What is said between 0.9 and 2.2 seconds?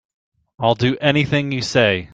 anything you say.